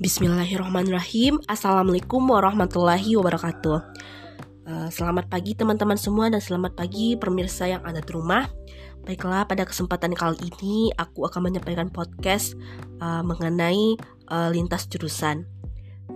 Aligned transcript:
Bismillahirrahmanirrahim. 0.00 1.44
Assalamualaikum 1.44 2.24
warahmatullahi 2.24 3.20
wabarakatuh. 3.20 3.78
Uh, 4.64 4.88
Selamat 4.88 5.28
pagi 5.28 5.52
teman-teman 5.52 6.00
semua 6.00 6.32
dan 6.32 6.40
selamat 6.40 6.72
pagi 6.72 7.20
pemirsa 7.20 7.68
yang 7.68 7.84
ada 7.84 8.00
di 8.00 8.08
rumah. 8.08 8.48
Baiklah 9.04 9.44
pada 9.44 9.68
kesempatan 9.68 10.16
kali 10.16 10.40
ini 10.40 10.88
aku 10.96 11.28
akan 11.28 11.52
menyampaikan 11.52 11.92
podcast 11.92 12.56
uh, 13.04 13.20
mengenai 13.20 14.00
uh, 14.32 14.48
lintas 14.48 14.88
jurusan. 14.88 15.44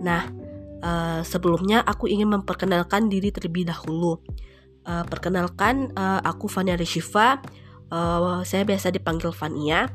Nah 0.01 0.33
uh, 0.81 1.21
sebelumnya 1.21 1.85
aku 1.85 2.09
ingin 2.09 2.33
memperkenalkan 2.33 3.05
diri 3.05 3.29
terlebih 3.29 3.69
dahulu. 3.69 4.17
Uh, 4.81 5.05
Perkenalkan 5.05 5.93
uh, 5.93 6.25
aku 6.25 6.49
Fania 6.49 6.73
Reshifa. 6.73 7.37
Uh, 7.93 8.41
Saya 8.49 8.65
biasa 8.65 8.89
dipanggil 8.89 9.29
Fania 9.29 9.93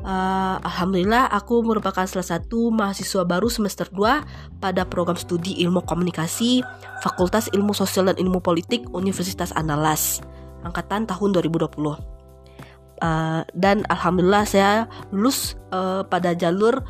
Uh, 0.00 0.56
Alhamdulillah 0.64 1.28
aku 1.28 1.60
merupakan 1.60 2.08
salah 2.08 2.24
satu 2.24 2.72
mahasiswa 2.72 3.20
baru 3.20 3.52
semester 3.52 3.84
2 3.92 4.56
pada 4.56 4.88
program 4.88 5.12
studi 5.12 5.60
ilmu 5.60 5.84
komunikasi 5.84 6.64
Fakultas 7.04 7.52
Ilmu 7.52 7.76
Sosial 7.76 8.08
dan 8.08 8.16
Ilmu 8.16 8.40
Politik 8.40 8.88
Universitas 8.96 9.52
Andalas 9.52 10.24
angkatan 10.64 11.04
tahun 11.04 11.36
2020 11.36 11.76
uh, 13.04 13.42
dan 13.56 13.82
Alhamdulillah 13.88 14.44
saya 14.48 14.88
lulus 15.10 15.56
uh, 15.72 16.04
pada 16.06 16.36
jalur 16.36 16.80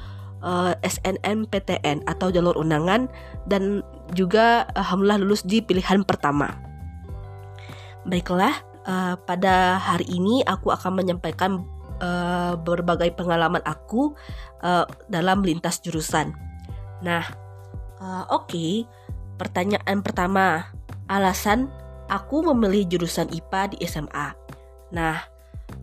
uh, 0.45 0.75
SNMPTN 0.83 2.05
atau 2.07 2.29
jalur 2.31 2.59
undangan 2.59 3.07
dan 3.47 3.83
juga 4.13 4.69
Alhamdulillah 4.75 5.23
lulus 5.23 5.43
di 5.47 5.63
pilihan 5.63 6.03
pertama. 6.03 6.51
Baiklah 8.07 8.55
uh, 8.87 9.15
pada 9.25 9.79
hari 9.79 10.07
ini 10.11 10.43
aku 10.45 10.75
akan 10.75 11.01
menyampaikan 11.01 11.63
uh, 12.01 12.57
berbagai 12.59 13.15
pengalaman 13.15 13.63
aku 13.63 14.17
uh, 14.65 14.85
dalam 15.07 15.45
lintas 15.45 15.79
jurusan. 15.85 16.35
Nah, 17.05 17.25
uh, 18.01 18.25
oke, 18.33 18.51
okay. 18.51 18.73
pertanyaan 19.41 20.05
pertama, 20.05 20.69
alasan 21.07 21.71
aku 22.11 22.43
memilih 22.53 22.99
jurusan 22.99 23.31
IPA 23.31 23.77
di 23.77 23.77
SMA. 23.87 24.29
Nah, 24.91 25.23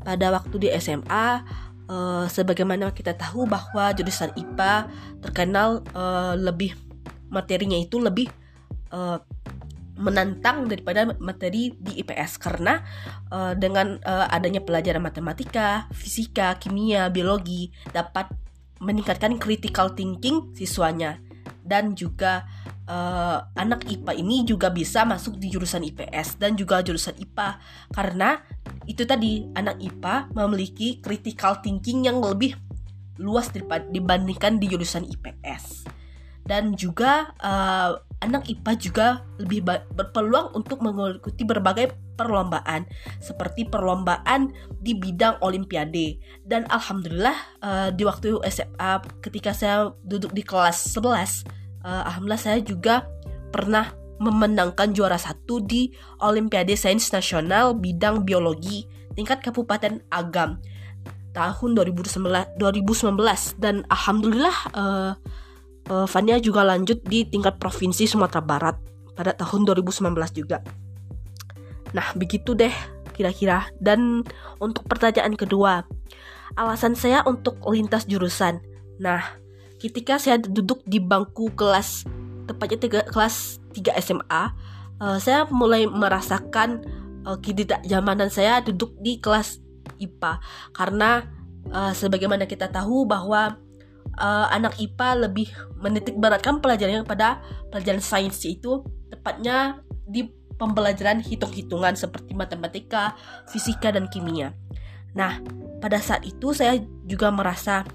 pada 0.04 0.36
waktu 0.36 0.68
di 0.68 0.70
SMA, 0.78 1.42
uh, 1.88 2.26
sebagaimana 2.28 2.92
kita 2.92 3.16
tahu 3.16 3.48
bahwa 3.48 3.95
jurusan 3.95 4.36
IPA 4.36 4.92
terkenal 5.23 5.82
uh, 5.95 6.36
lebih 6.36 6.76
materinya 7.28 7.76
itu 7.76 8.00
lebih 8.00 8.28
uh, 8.92 9.20
menantang 9.98 10.70
daripada 10.70 11.09
materi 11.17 11.73
di 11.73 12.00
IPS 12.02 12.38
karena 12.38 12.81
uh, 13.34 13.58
dengan 13.58 13.98
uh, 14.06 14.30
adanya 14.30 14.62
pelajaran 14.62 15.02
matematika, 15.02 15.89
fisika, 15.92 16.56
kimia, 16.62 17.09
biologi 17.09 17.73
dapat 17.89 18.30
meningkatkan 18.78 19.42
critical 19.42 19.98
thinking 19.98 20.54
siswanya. 20.54 21.17
Dan 21.67 22.00
juga 22.00 22.48
uh, 22.88 23.44
anak 23.54 23.86
IPA 23.86 24.12
ini 24.17 24.48
juga 24.48 24.72
bisa 24.72 25.04
masuk 25.04 25.38
di 25.38 25.52
jurusan 25.52 25.84
IPS 25.84 26.39
dan 26.39 26.56
juga 26.56 26.80
jurusan 26.80 27.14
IPA 27.20 27.59
karena 27.92 28.39
itu 28.88 29.04
tadi 29.04 29.45
anak 29.54 29.78
IPA 29.84 30.32
memiliki 30.32 31.04
critical 31.04 31.59
thinking 31.59 32.08
yang 32.08 32.23
lebih 32.23 32.56
luas 33.20 33.52
dibandingkan 33.92 34.58
di 34.58 34.72
jurusan 34.72 35.04
IPS 35.04 35.92
dan 36.48 36.73
juga 36.80 37.36
uh, 37.44 38.00
anak 38.22 38.50
IPA 38.50 38.72
juga 38.82 39.08
lebih 39.38 39.62
berpeluang 39.94 40.58
untuk 40.58 40.82
mengikuti 40.82 41.46
berbagai 41.46 41.94
perlombaan 42.18 42.90
seperti 43.22 43.70
perlombaan 43.70 44.50
di 44.82 44.98
bidang 44.98 45.38
olimpiade. 45.46 46.18
Dan 46.42 46.66
alhamdulillah 46.73 47.38
uh, 47.62 47.90
di 47.94 48.02
waktu 48.02 48.42
SMA 48.50 49.22
ketika 49.22 49.54
saya 49.54 49.94
duduk 50.02 50.34
di 50.34 50.42
kelas 50.42 50.98
11 50.98 51.06
uh, 51.06 51.14
eh, 51.86 52.04
alhamdulillah 52.10 52.42
saya 52.42 52.60
juga 52.66 53.05
pernah 53.54 53.94
memenangkan 54.17 54.98
juara 54.98 55.22
satu 55.22 55.61
di 55.61 55.94
Olimpiade 56.26 56.73
Sains 56.73 57.05
Nasional 57.14 57.78
bidang 57.78 58.26
biologi 58.26 58.89
tingkat 59.14 59.45
Kabupaten 59.45 60.02
Agam 60.10 60.58
tahun 61.38 61.78
2019 61.78 62.58
2019 62.58 63.14
dan 63.61 63.86
alhamdulillah 63.94 64.58
uh, 64.73 64.82
uh, 64.82 65.11
Fania 65.87 66.36
juga 66.43 66.67
lanjut 66.67 66.99
di 67.08 67.23
tingkat 67.23 67.55
provinsi 67.64 68.03
Sumatera 68.03 68.43
Barat 68.43 68.75
pada 69.15 69.31
tahun 69.31 69.64
2019 69.64 70.14
juga. 70.36 70.59
Nah, 71.95 72.11
begitu 72.14 72.52
deh 72.53 72.73
kira-kira. 73.17 73.65
Dan 73.81 74.21
untuk 74.61 74.86
pertanyaan 74.86 75.33
kedua, 75.33 75.87
alasan 76.53 76.93
saya 76.93 77.25
untuk 77.25 77.58
lintas 77.65 78.05
jurusan. 78.05 78.61
Nah, 79.02 79.23
ketika 79.81 80.21
saya 80.21 80.37
duduk 80.37 80.86
di 80.86 81.02
bangku 81.02 81.49
kelas 81.58 82.05
tepatnya 82.45 82.77
tiga, 82.77 82.99
kelas 83.09 83.58
3 83.73 83.98
SMA, 83.99 84.43
uh, 85.02 85.17
saya 85.17 85.49
mulai 85.49 85.89
merasakan 85.89 86.86
uh, 87.25 87.37
ketidaknyamanan 87.42 88.30
saya 88.30 88.61
duduk 88.64 88.95
di 89.02 89.19
kelas 89.19 89.59
IPA 89.98 90.39
karena 90.77 91.25
uh, 91.73 91.92
sebagaimana 91.92 92.45
kita 92.45 92.69
tahu 92.69 93.04
bahwa 93.09 93.58
uh, 94.17 94.48
anak 94.52 94.78
IPA 94.82 95.30
lebih 95.30 95.48
menitik 95.80 96.17
beratkan 96.17 96.60
pelajaran 96.60 97.05
pada 97.05 97.42
pelajaran 97.70 98.02
sains 98.02 98.42
itu 98.44 98.83
tepatnya 99.14 99.82
di 100.05 100.28
pembelajaran 100.58 101.22
hitung-hitungan 101.22 101.94
seperti 101.94 102.33
matematika, 102.33 103.14
fisika 103.48 103.94
dan 103.94 104.10
kimia. 104.10 104.58
Nah, 105.14 105.38
pada 105.78 106.02
saat 106.02 106.26
itu 106.26 106.52
saya 106.52 106.82
juga 107.05 107.30
merasa 107.30 107.86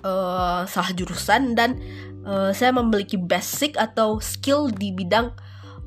uh, 0.00 0.64
salah 0.64 0.92
jurusan 0.96 1.52
dan 1.52 1.76
uh, 2.24 2.50
saya 2.56 2.72
memiliki 2.72 3.20
basic 3.20 3.76
atau 3.76 4.18
skill 4.24 4.72
di 4.72 4.92
bidang 4.96 5.36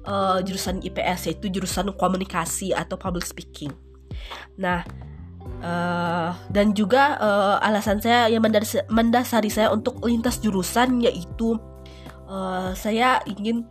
uh, 0.05 0.39
jurusan 0.45 0.81
IPS 0.85 1.33
yaitu 1.33 1.49
jurusan 1.49 1.89
komunikasi 1.97 2.71
atau 2.73 2.95
public 2.95 3.25
speaking. 3.25 3.73
Nah, 4.57 4.85
Uh, 5.57 6.37
dan 6.53 6.77
juga 6.77 7.17
uh, 7.17 7.57
alasan 7.65 7.97
saya 7.97 8.29
yang 8.29 8.45
mendasari 8.93 9.49
saya 9.49 9.73
untuk 9.73 9.97
lintas 10.05 10.37
jurusan 10.37 11.01
yaitu 11.01 11.57
uh, 12.29 12.77
saya 12.77 13.25
ingin 13.25 13.65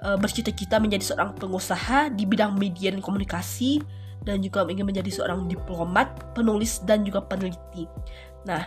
uh, 0.00 0.16
bercita-cita 0.16 0.80
menjadi 0.80 1.12
seorang 1.12 1.36
pengusaha 1.36 2.08
di 2.16 2.24
bidang 2.24 2.56
media 2.56 2.96
dan 2.96 3.04
komunikasi 3.04 3.84
dan 4.24 4.40
juga 4.40 4.66
ingin 4.66 4.88
menjadi 4.88 5.08
seorang 5.08 5.46
diplomat, 5.46 6.32
penulis 6.32 6.80
dan 6.84 7.04
juga 7.04 7.22
peneliti. 7.24 7.84
Nah, 8.44 8.66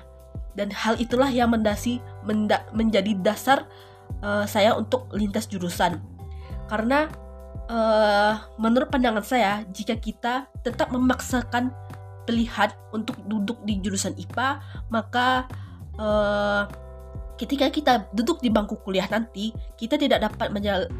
dan 0.56 0.72
hal 0.72 1.00
itulah 1.00 1.30
yang 1.30 1.52
mendasi 1.52 2.00
menda, 2.24 2.64
menjadi 2.76 3.16
dasar 3.20 3.68
uh, 4.24 4.48
saya 4.48 4.76
untuk 4.76 5.08
lintas 5.16 5.48
jurusan. 5.48 6.00
Karena 6.68 7.08
uh, 7.68 8.34
menurut 8.60 8.88
pandangan 8.92 9.24
saya, 9.24 9.64
jika 9.72 10.00
kita 10.00 10.48
tetap 10.64 10.92
memaksakan 10.92 11.72
pilihan 12.32 12.72
untuk 12.96 13.20
duduk 13.28 13.60
di 13.68 13.84
jurusan 13.84 14.16
IPA, 14.16 14.64
maka 14.88 15.52
uh, 16.00 16.64
ketika 17.36 17.68
kita 17.68 17.94
duduk 18.16 18.40
di 18.40 18.48
bangku 18.48 18.80
kuliah 18.80 19.12
nanti, 19.12 19.52
kita 19.76 20.00
tidak 20.00 20.32
dapat 20.32 20.48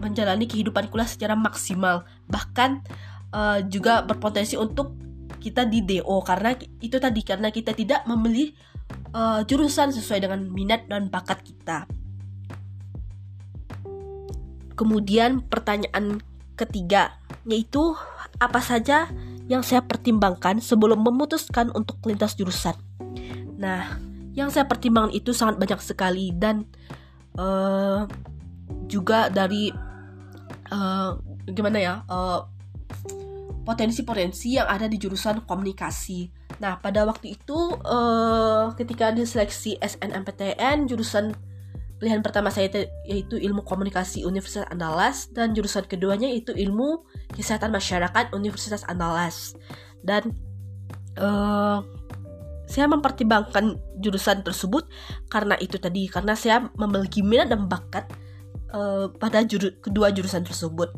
menjalani 0.04 0.44
kehidupan 0.44 0.92
kuliah 0.92 1.08
secara 1.08 1.40
maksimal, 1.40 2.04
bahkan 2.28 2.84
uh, 3.32 3.64
juga 3.64 4.04
berpotensi 4.04 4.60
untuk 4.60 5.00
kita 5.40 5.64
di 5.64 5.82
DO 5.82 6.22
karena 6.28 6.54
itu 6.84 7.00
tadi 7.00 7.24
karena 7.24 7.50
kita 7.50 7.72
tidak 7.72 8.04
memilih 8.06 8.52
uh, 9.16 9.42
jurusan 9.48 9.90
sesuai 9.96 10.28
dengan 10.28 10.44
minat 10.52 10.86
dan 10.92 11.08
bakat 11.08 11.40
kita. 11.42 11.88
Kemudian 14.76 15.46
pertanyaan 15.48 16.20
ketiga 16.60 17.18
yaitu 17.46 17.98
apa 18.38 18.62
saja 18.62 19.10
yang 19.52 19.68
saya 19.68 19.84
pertimbangkan 19.84 20.64
sebelum 20.64 21.04
memutuskan 21.04 21.76
untuk 21.76 22.00
lintas 22.08 22.40
jurusan. 22.40 22.72
Nah, 23.60 24.00
yang 24.32 24.48
saya 24.48 24.64
pertimbangkan 24.64 25.12
itu 25.12 25.36
sangat 25.36 25.60
banyak 25.60 25.84
sekali 25.84 26.32
dan 26.32 26.64
uh, 27.36 28.08
juga 28.88 29.28
dari 29.28 29.68
uh, 30.72 31.20
gimana 31.52 31.78
ya 31.84 31.96
potensi-potensi 33.68 34.56
uh, 34.56 34.64
yang 34.64 34.68
ada 34.72 34.88
di 34.88 34.96
jurusan 34.96 35.44
komunikasi. 35.44 36.32
Nah, 36.64 36.80
pada 36.80 37.04
waktu 37.04 37.36
itu 37.36 37.76
uh, 37.84 38.72
ketika 38.80 39.12
diseleksi 39.12 39.76
SNMPTN 39.84 40.88
jurusan 40.88 41.36
Pilihan 42.02 42.26
pertama 42.26 42.50
saya 42.50 42.90
yaitu 43.06 43.38
ilmu 43.38 43.62
komunikasi 43.62 44.26
Universitas 44.26 44.66
Andalas 44.74 45.30
dan 45.30 45.54
jurusan 45.54 45.86
keduanya 45.86 46.26
itu 46.34 46.50
ilmu 46.50 47.06
kesehatan 47.38 47.70
masyarakat 47.70 48.34
Universitas 48.34 48.82
Andalas. 48.90 49.54
Dan 50.02 50.34
uh, 51.22 51.86
saya 52.66 52.90
mempertimbangkan 52.90 53.78
jurusan 54.02 54.42
tersebut 54.42 54.90
karena 55.30 55.54
itu 55.62 55.78
tadi 55.78 56.10
karena 56.10 56.34
saya 56.34 56.74
memiliki 56.74 57.22
minat 57.22 57.54
dan 57.54 57.70
bakat 57.70 58.10
uh, 58.74 59.14
pada 59.22 59.46
juru, 59.46 59.70
kedua 59.78 60.10
jurusan 60.10 60.42
tersebut. 60.42 60.90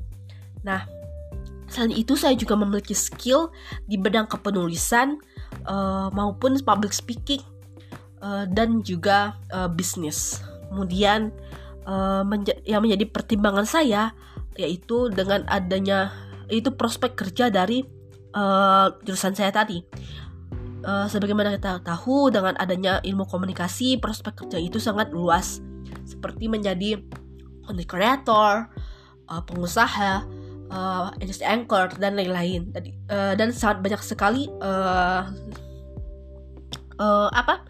Nah, 0.64 0.88
selain 1.68 2.00
itu 2.00 2.16
saya 2.16 2.32
juga 2.40 2.56
memiliki 2.56 2.96
skill 2.96 3.52
di 3.92 4.00
bidang 4.00 4.32
kepenulisan 4.32 5.20
uh, 5.68 6.08
maupun 6.16 6.56
public 6.64 6.96
speaking 6.96 7.44
uh, 8.24 8.48
dan 8.48 8.80
juga 8.80 9.36
uh, 9.52 9.68
bisnis 9.68 10.40
kemudian 10.74 11.30
uh, 11.86 12.26
yang 12.66 12.82
menjadi 12.82 13.06
pertimbangan 13.14 13.70
saya 13.70 14.18
yaitu 14.58 15.14
dengan 15.14 15.46
adanya 15.46 16.10
itu 16.50 16.74
prospek 16.74 17.14
kerja 17.14 17.54
dari 17.54 17.86
uh, 18.34 18.90
jurusan 19.06 19.38
saya 19.38 19.54
tadi. 19.54 19.86
Uh, 20.84 21.08
sebagaimana 21.08 21.56
kita 21.56 21.80
tahu 21.80 22.28
dengan 22.28 22.60
adanya 22.60 23.00
ilmu 23.08 23.24
komunikasi 23.24 24.04
prospek 24.04 24.44
kerja 24.44 24.60
itu 24.60 24.84
sangat 24.84 25.16
luas 25.16 25.64
seperti 26.04 26.52
menjadi 26.52 27.00
content 27.64 27.88
creator, 27.88 28.68
uh, 29.32 29.42
pengusaha, 29.48 30.28
uh, 30.68 31.08
anchor 31.48 31.88
dan 31.96 32.20
lain-lain. 32.20 32.68
Dan, 32.76 32.84
uh, 33.08 33.34
dan 33.40 33.56
sangat 33.56 33.80
banyak 33.80 34.02
sekali 34.04 34.52
uh, 34.60 35.32
uh, 37.00 37.30
apa 37.32 37.64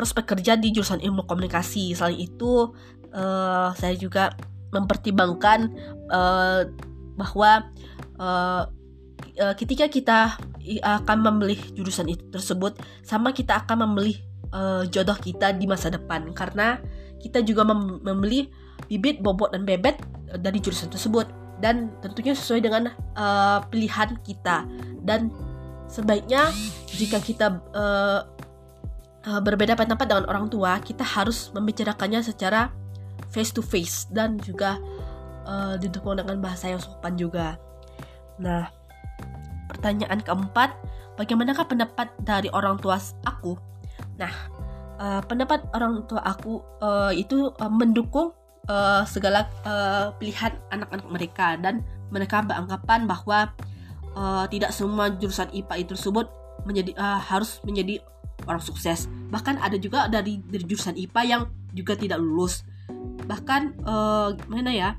prospek 0.00 0.32
kerja 0.32 0.56
di 0.56 0.72
jurusan 0.72 1.04
ilmu 1.04 1.28
komunikasi. 1.28 1.92
Selain 1.92 2.16
itu, 2.16 2.72
uh, 3.12 3.68
saya 3.76 3.92
juga 4.00 4.32
mempertimbangkan 4.72 5.68
uh, 6.08 6.64
bahwa 7.20 7.68
uh, 8.16 8.64
ketika 9.60 9.92
kita 9.92 10.40
akan 10.80 11.18
memilih 11.20 11.60
jurusan 11.76 12.08
itu 12.08 12.24
tersebut 12.32 12.80
sama 13.04 13.36
kita 13.36 13.60
akan 13.60 13.92
memilih 13.92 14.16
uh, 14.56 14.88
jodoh 14.88 15.20
kita 15.20 15.52
di 15.52 15.68
masa 15.68 15.92
depan. 15.92 16.32
Karena 16.32 16.80
kita 17.20 17.44
juga 17.44 17.68
mem 17.68 18.00
memilih 18.00 18.48
bibit 18.88 19.20
bobot 19.20 19.52
dan 19.52 19.68
bebet 19.68 20.00
dari 20.40 20.64
jurusan 20.64 20.88
tersebut. 20.88 21.28
Dan 21.60 21.92
tentunya 22.00 22.32
sesuai 22.32 22.64
dengan 22.64 22.88
uh, 23.20 23.60
pilihan 23.68 24.16
kita. 24.24 24.64
Dan 25.04 25.28
sebaiknya 25.92 26.48
jika 26.88 27.20
kita 27.20 27.60
uh, 27.76 28.39
uh, 29.26 29.40
berbeda 29.40 29.76
pendapat 29.76 30.06
dengan 30.08 30.24
orang 30.28 30.46
tua 30.48 30.78
kita 30.80 31.04
harus 31.04 31.52
membicarakannya 31.52 32.24
secara 32.24 32.72
face 33.28 33.52
to 33.52 33.60
face 33.60 34.08
dan 34.08 34.40
juga 34.40 34.80
uh, 35.44 35.76
didukung 35.76 36.16
dengan 36.16 36.40
bahasa 36.40 36.72
yang 36.72 36.80
sopan 36.80 37.14
juga. 37.16 37.56
Nah, 38.40 38.72
pertanyaan 39.68 40.20
keempat, 40.24 40.72
bagaimanakah 41.20 41.68
pendapat 41.68 42.08
dari 42.24 42.48
orang 42.50 42.80
tua 42.80 42.96
aku? 43.28 43.54
Nah, 44.16 44.32
uh, 44.98 45.20
pendapat 45.24 45.64
orang 45.76 46.04
tua 46.08 46.24
aku 46.24 46.64
uh, 46.80 47.12
itu 47.12 47.52
uh, 47.60 47.72
mendukung 47.72 48.32
uh, 48.68 49.04
segala 49.04 49.46
uh, 49.64 50.12
pilihan 50.16 50.56
anak-anak 50.72 51.06
mereka 51.08 51.54
dan 51.60 51.84
mereka 52.10 52.42
beranggapan 52.42 53.06
bahwa 53.06 53.52
uh, 54.18 54.44
tidak 54.50 54.74
semua 54.74 55.12
jurusan 55.14 55.48
IPA 55.54 55.74
itu 55.86 55.88
tersebut 55.94 56.26
menjadi 56.66 56.92
uh, 56.98 57.20
harus 57.20 57.62
menjadi 57.64 58.02
orang 58.50 58.62
sukses. 58.62 59.06
Bahkan 59.30 59.62
ada 59.62 59.78
juga 59.78 60.10
dari, 60.10 60.42
dari 60.42 60.66
jurusan 60.66 60.98
IPA 60.98 61.22
yang 61.22 61.42
juga 61.70 61.94
tidak 61.94 62.18
lulus 62.18 62.66
bahkan 63.30 63.74
uh, 63.86 64.34
mana 64.50 64.70
ya 64.74 64.90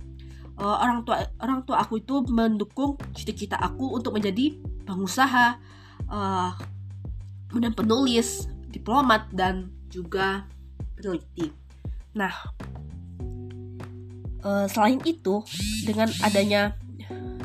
uh, 0.56 0.78
orang 0.80 1.04
tua 1.04 1.28
orang 1.44 1.68
tua 1.68 1.84
aku 1.84 2.00
itu 2.00 2.24
mendukung 2.32 2.96
cita-cita 3.12 3.60
aku 3.60 3.92
untuk 3.92 4.16
menjadi 4.16 4.56
pengusaha 4.88 5.60
uh, 6.08 6.52
kemudian 7.52 7.76
penulis 7.76 8.48
diplomat 8.72 9.28
dan 9.36 9.68
juga 9.92 10.48
peneliti 10.96 11.52
nah 12.16 12.32
uh, 14.48 14.68
selain 14.72 15.04
itu 15.04 15.44
dengan 15.84 16.08
adanya 16.24 16.80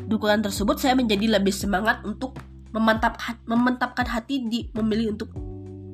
dukungan 0.07 0.39
tersebut 0.39 0.79
saya 0.79 0.95
menjadi 0.95 1.35
lebih 1.35 1.51
semangat 1.51 1.99
untuk 2.07 2.39
memantapkan 2.71 3.35
memantapkan 3.43 4.07
hati 4.07 4.47
di 4.47 4.71
memilih 4.71 5.19
untuk 5.19 5.35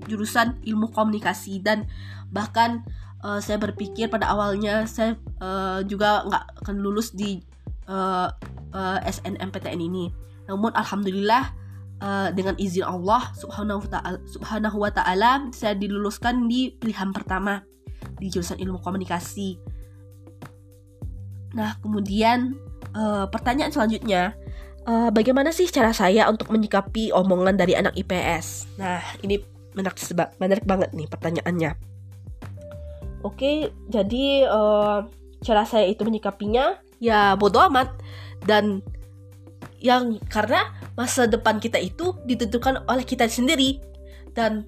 jurusan 0.08 0.60
ilmu 0.64 0.92
komunikasi 0.92 1.64
dan 1.64 1.88
bahkan 2.34 2.84
uh, 3.24 3.40
saya 3.40 3.58
berpikir 3.58 4.12
pada 4.12 4.30
awalnya 4.30 4.84
saya 4.90 5.16
uh, 5.40 5.82
juga 5.86 6.28
nggak 6.28 6.44
akan 6.66 6.76
lulus 6.82 7.16
di 7.16 7.40
uh, 7.88 8.28
uh, 8.74 8.98
SNMPTN 9.04 9.80
ini. 9.80 10.12
Namun 10.50 10.76
alhamdulillah 10.76 11.56
uh, 12.04 12.30
dengan 12.36 12.58
izin 12.60 12.84
Allah 12.84 13.32
Subhanahu 13.40 13.86
wa 13.86 13.90
taala 13.90 14.20
Subhanahu 14.28 14.78
wa 14.78 14.92
taala 14.92 15.48
saya 15.56 15.74
diluluskan 15.78 16.52
di 16.52 16.76
pilihan 16.76 17.16
pertama 17.16 17.64
di 18.20 18.28
jurusan 18.28 18.60
ilmu 18.60 18.84
komunikasi. 18.84 19.60
Nah, 21.54 21.78
kemudian 21.80 22.58
uh, 22.98 23.30
pertanyaan 23.30 23.70
selanjutnya 23.70 24.34
uh, 24.90 25.10
bagaimana 25.14 25.54
sih 25.54 25.70
cara 25.70 25.94
saya 25.94 26.28
untuk 26.28 26.50
menyikapi 26.50 27.14
omongan 27.14 27.56
dari 27.56 27.78
anak 27.78 27.94
IPS? 27.94 28.78
Nah, 28.82 29.00
ini 29.22 29.53
menarik, 29.74 30.00
menarik 30.40 30.66
banget 30.66 30.90
nih 30.94 31.08
pertanyaannya. 31.10 31.72
Oke, 33.24 33.72
jadi 33.88 34.48
uh, 34.52 35.08
cara 35.40 35.64
saya 35.64 35.88
itu 35.88 36.04
menyikapinya 36.04 36.80
ya 37.00 37.40
bodoh 37.40 37.64
amat. 37.72 37.96
Dan 38.44 38.84
yang 39.80 40.20
karena 40.28 40.76
masa 41.00 41.28
depan 41.28 41.60
kita 41.60 41.80
itu 41.80 42.16
ditentukan 42.28 42.84
oleh 42.88 43.08
kita 43.08 43.28
sendiri. 43.32 43.80
Dan 44.36 44.68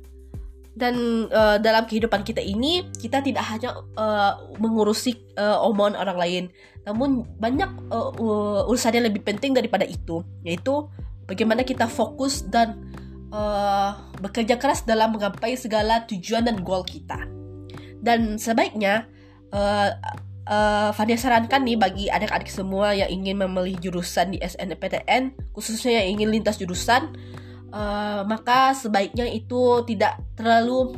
dan 0.75 1.27
uh, 1.31 1.55
dalam 1.59 1.87
kehidupan 1.87 2.27
kita 2.27 2.43
ini 2.43 2.83
kita 2.99 3.23
tidak 3.23 3.47
hanya 3.47 3.79
uh, 3.95 4.39
mengurusi 4.59 5.15
uh, 5.39 5.59
omongan 5.63 5.95
orang 5.99 6.17
lain. 6.19 6.43
Namun 6.87 7.27
banyak 7.39 7.91
uh, 7.91 8.67
urusan 8.67 8.95
yang 8.95 9.07
lebih 9.07 9.23
penting 9.23 9.55
daripada 9.55 9.87
itu 9.87 10.23
yaitu 10.43 10.87
bagaimana 11.25 11.65
kita 11.65 11.89
fokus 11.89 12.45
dan 12.47 12.77
uh, 13.35 13.99
bekerja 14.23 14.55
keras 14.55 14.87
dalam 14.87 15.11
menggapai 15.11 15.59
segala 15.59 16.07
tujuan 16.07 16.47
dan 16.47 16.63
goal 16.63 16.87
kita 16.87 17.19
dan 17.99 18.39
sebaiknya 18.39 19.11
uh, 19.51 19.91
uh, 20.45 20.89
Fania 20.93 21.17
sarankan 21.17 21.65
nih 21.65 21.77
bagi 21.77 22.05
adik-adik 22.07 22.49
semua 22.49 22.93
yang 22.93 23.09
ingin 23.09 23.41
memilih 23.41 23.77
jurusan 23.81 24.33
di 24.33 24.39
SNPTN, 24.39 25.53
khususnya 25.57 26.01
yang 26.01 26.21
ingin 26.21 26.29
lintas 26.39 26.61
jurusan, 26.61 27.13
uh, 27.73 28.21
maka 28.25 28.77
sebaiknya 28.77 29.25
itu 29.25 29.81
tidak 29.89 30.21
terlalu 30.37 30.93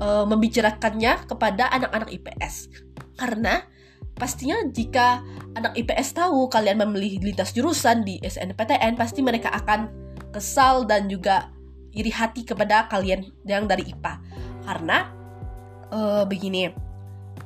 uh, 0.00 0.24
membicarakannya 0.24 1.28
kepada 1.28 1.68
anak-anak 1.68 2.08
IPS. 2.16 2.72
Karena 3.18 3.60
pastinya 4.16 4.58
jika 4.72 5.22
anak 5.54 5.78
IPS 5.78 6.16
tahu 6.16 6.50
kalian 6.50 6.82
memilih 6.82 7.22
lintas 7.22 7.52
jurusan 7.52 8.02
di 8.02 8.18
SNPTN, 8.24 8.96
pasti 8.96 9.20
mereka 9.20 9.52
akan 9.52 10.08
kesal 10.32 10.84
dan 10.84 11.08
juga 11.08 11.57
iri 11.94 12.12
hati 12.12 12.44
kepada 12.44 12.88
kalian 12.90 13.24
yang 13.44 13.64
dari 13.64 13.86
IPA. 13.88 14.12
Karena 14.64 15.08
uh, 15.92 16.24
begini 16.28 16.68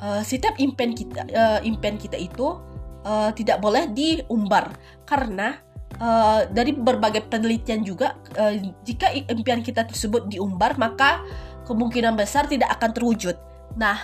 uh, 0.03 0.23
setiap 0.23 0.59
impian 0.59 0.93
kita 0.93 1.23
uh, 1.31 1.61
impian 1.63 1.97
kita 1.99 2.19
itu 2.19 2.59
uh, 3.07 3.31
tidak 3.35 3.63
boleh 3.63 3.91
diumbar 3.95 4.75
karena 5.07 5.59
uh, 6.03 6.47
dari 6.51 6.75
berbagai 6.75 7.31
penelitian 7.31 7.87
juga 7.87 8.19
uh, 8.39 8.55
jika 8.87 9.13
impian 9.31 9.63
kita 9.63 9.87
tersebut 9.87 10.27
diumbar 10.31 10.75
maka 10.79 11.23
kemungkinan 11.67 12.19
besar 12.19 12.51
tidak 12.51 12.75
akan 12.79 12.91
terwujud. 12.91 13.39
Nah, 13.79 13.97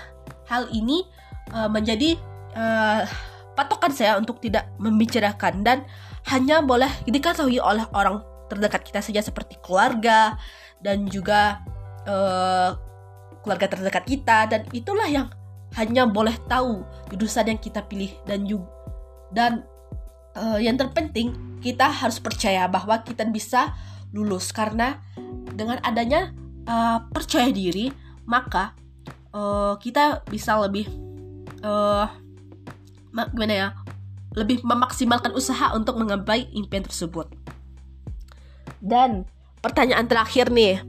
hal 0.46 0.70
ini 0.70 1.04
uh, 1.52 1.66
menjadi 1.66 2.14
uh, 2.54 3.02
patokan 3.58 3.90
saya 3.90 4.14
untuk 4.16 4.38
tidak 4.38 4.70
membicarakan 4.78 5.66
dan 5.66 5.78
hanya 6.30 6.62
boleh 6.62 6.88
diketahui 7.08 7.58
oleh 7.58 7.82
orang 7.90 8.22
terdekat 8.48 8.82
kita 8.82 9.00
saja 9.04 9.20
seperti 9.20 9.60
keluarga 9.60 10.40
dan 10.80 11.06
juga 11.06 11.62
uh, 12.08 12.74
keluarga 13.44 13.68
terdekat 13.70 14.04
kita. 14.08 14.48
Dan 14.48 14.66
itulah 14.74 15.06
yang 15.06 15.28
hanya 15.76 16.08
boleh 16.08 16.34
tahu 16.48 16.82
jurusan 17.12 17.54
yang 17.54 17.60
kita 17.60 17.84
pilih. 17.86 18.10
Dan 18.24 18.48
juga 18.48 18.68
dan 19.28 19.68
uh, 20.34 20.56
yang 20.56 20.80
terpenting 20.80 21.60
kita 21.60 21.84
harus 21.84 22.16
percaya 22.16 22.64
bahwa 22.66 23.04
kita 23.04 23.28
bisa 23.28 23.76
lulus. 24.16 24.50
Karena 24.50 24.96
dengan 25.52 25.78
adanya 25.84 26.32
uh, 26.68 27.04
percaya 27.12 27.52
diri 27.52 27.90
maka 28.28 28.76
uh, 29.32 29.74
kita 29.80 30.22
bisa 30.28 30.60
lebih 30.60 30.86
uh, 31.64 32.06
gimana 33.34 33.54
ya 33.56 33.68
lebih 34.36 34.62
memaksimalkan 34.62 35.32
usaha 35.34 35.72
untuk 35.74 35.98
menggapai 35.98 36.46
impian 36.54 36.84
tersebut 36.84 37.26
dan 38.78 39.26
pertanyaan 39.62 40.06
terakhir 40.06 40.50
nih 40.54 40.82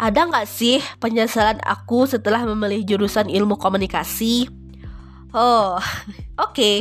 ada 0.00 0.24
nggak 0.24 0.48
sih 0.48 0.80
penyesalan 0.96 1.60
aku 1.60 2.08
setelah 2.08 2.48
memilih 2.48 2.88
jurusan 2.88 3.28
ilmu 3.28 3.60
komunikasi? 3.60 4.48
Oh, 5.36 5.76
oke. 6.40 6.56
Okay. 6.56 6.76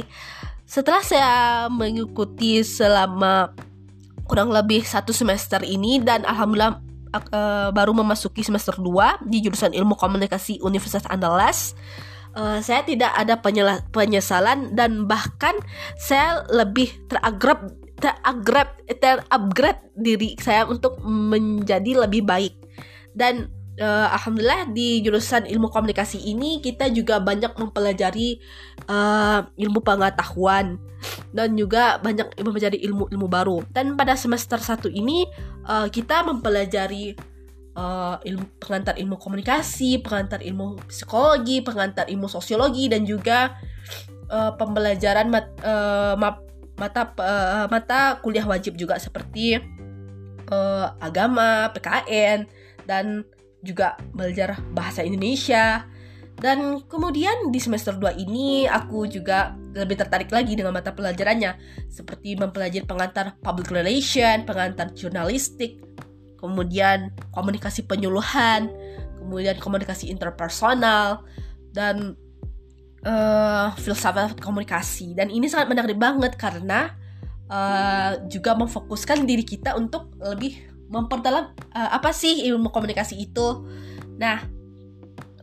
Setelah 0.63 1.03
saya 1.03 1.35
mengikuti 1.67 2.63
selama 2.63 3.51
kurang 4.29 4.53
lebih 4.53 4.85
satu 4.85 5.11
semester 5.11 5.59
ini 5.65 5.99
dan 5.99 6.21
alhamdulillah 6.23 6.77
uh, 7.11 7.69
baru 7.73 7.91
memasuki 7.91 8.45
semester 8.45 8.77
2 8.77 9.25
di 9.27 9.41
jurusan 9.41 9.73
ilmu 9.73 9.97
komunikasi 9.97 10.61
Universitas 10.63 11.03
Andalas. 11.09 11.75
Uh, 12.37 12.61
saya 12.61 12.85
tidak 12.85 13.09
ada 13.17 13.41
penyesalan 13.89 14.77
dan 14.77 15.09
bahkan 15.09 15.57
saya 15.97 16.45
lebih 16.53 16.93
terupgrade 17.09 17.73
terupgrade 17.99 18.73
terupgrade 18.97 19.83
diri 19.93 20.39
saya 20.39 20.65
untuk 20.65 20.97
menjadi 21.03 22.07
lebih 22.07 22.23
baik 22.23 22.55
dan 23.13 23.51
uh, 23.79 24.07
alhamdulillah 24.13 24.69
di 24.71 25.01
jurusan 25.01 25.47
ilmu 25.47 25.71
komunikasi 25.71 26.19
ini 26.19 26.59
kita 26.59 26.91
juga 26.91 27.17
banyak 27.19 27.55
mempelajari 27.55 28.39
uh, 28.87 29.47
ilmu 29.55 29.79
pengetahuan 29.81 30.77
dan 31.31 31.55
juga 31.55 31.97
banyak 32.03 32.27
mempelajari 32.43 32.83
ilmu-ilmu 32.83 33.27
baru. 33.31 33.57
Dan 33.71 33.95
pada 33.95 34.19
semester 34.19 34.59
satu 34.59 34.91
ini 34.91 35.23
uh, 35.65 35.87
kita 35.87 36.27
mempelajari 36.27 37.15
uh, 37.79 38.19
ilmu 38.19 38.59
pengantar 38.59 38.99
ilmu 38.99 39.15
komunikasi, 39.15 40.03
pengantar 40.03 40.43
ilmu 40.43 40.79
psikologi, 40.91 41.63
pengantar 41.63 42.11
ilmu 42.11 42.27
sosiologi 42.27 42.91
dan 42.91 43.07
juga 43.07 43.55
uh, 44.27 44.51
pembelajaran 44.59 45.31
mat, 45.31 45.47
uh, 45.63 46.15
mata 46.79 47.11
uh, 47.19 47.67
mata 47.67 48.17
kuliah 48.23 48.47
wajib 48.47 48.79
juga 48.79 48.95
seperti 48.97 49.59
uh, 50.49 50.87
agama, 51.03 51.69
PKN 51.75 52.47
dan 52.87 53.27
juga 53.61 53.99
belajar 54.15 54.57
bahasa 54.71 55.03
Indonesia. 55.03 55.83
Dan 56.39 56.87
kemudian 56.87 57.51
di 57.51 57.59
semester 57.59 57.99
2 57.99 58.15
ini 58.15 58.63
aku 58.63 59.11
juga 59.11 59.59
lebih 59.75 59.99
tertarik 59.99 60.31
lagi 60.31 60.55
dengan 60.55 60.71
mata 60.71 60.95
pelajarannya 60.95 61.59
seperti 61.91 62.39
mempelajari 62.39 62.87
pengantar 62.87 63.35
public 63.43 63.67
relation, 63.75 64.47
pengantar 64.47 64.95
jurnalistik, 64.95 65.83
kemudian 66.39 67.11
komunikasi 67.35 67.83
penyuluhan, 67.83 68.71
kemudian 69.19 69.59
komunikasi 69.59 70.07
interpersonal 70.07 71.27
dan 71.75 72.15
uh, 73.05 73.75
filsafat 73.77 74.39
komunikasi. 74.39 75.13
Dan 75.15 75.29
ini 75.31 75.47
sangat 75.47 75.71
menarik 75.71 75.95
banget 75.95 76.35
karena 76.35 76.95
uh, 77.51 78.19
juga 78.27 78.55
memfokuskan 78.55 79.23
diri 79.23 79.43
kita 79.43 79.75
untuk 79.75 80.13
lebih 80.19 80.69
memperdalam 80.89 81.53
uh, 81.77 81.89
apa 81.93 82.09
sih 82.09 82.49
ilmu 82.49 82.73
komunikasi 82.73 83.19
itu. 83.19 83.63
Nah, 84.17 84.41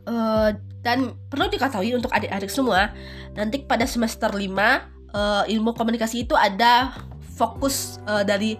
uh, 0.05 0.51
dan 0.83 1.15
perlu 1.27 1.51
diketahui 1.51 1.95
untuk 1.97 2.11
adik-adik 2.15 2.51
semua, 2.51 2.95
nanti 3.35 3.63
pada 3.63 3.83
semester 3.83 4.31
5 4.31 4.39
uh, 4.39 5.43
ilmu 5.47 5.75
komunikasi 5.75 6.23
itu 6.23 6.35
ada 6.37 6.95
fokus 7.35 7.99
uh, 8.07 8.23
dari 8.23 8.55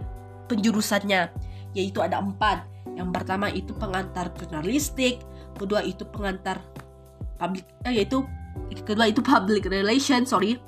penjurusannya, 0.51 1.31
yaitu 1.75 2.03
ada 2.03 2.19
empat. 2.19 2.67
Yang 2.97 3.09
pertama 3.13 3.47
itu 3.51 3.71
pengantar 3.77 4.33
jurnalistik, 4.35 5.21
kedua 5.55 5.85
itu 5.85 6.03
pengantar 6.09 6.59
public, 7.37 7.65
eh, 7.85 8.01
yaitu 8.01 8.25
kedua 8.85 9.09
itu 9.09 9.19
public 9.23 9.67
relation, 9.67 10.23
sorry, 10.23 10.59